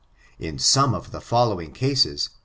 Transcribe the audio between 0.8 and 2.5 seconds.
of the following cases.